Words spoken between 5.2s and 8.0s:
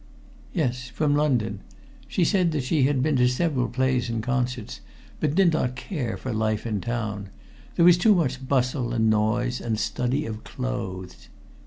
did not care for life in town. There was